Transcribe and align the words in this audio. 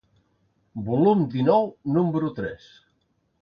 Volum 0.87 1.21
dinou, 1.35 1.69
número 1.99 2.33
tres. 2.41 2.67